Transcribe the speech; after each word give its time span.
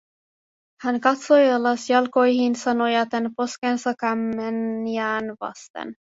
Hän 0.81 1.01
katsoi 1.01 1.51
alas 1.51 1.89
jalkoihinsa 1.89 2.73
nojaten 2.73 3.31
poskensa 3.35 3.93
kämmeniään 3.99 5.23
vasten. 5.41 5.93